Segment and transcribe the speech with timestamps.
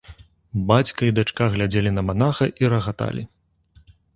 [0.71, 3.23] Бацька і дачка глядзелі на манаха і рагаталі.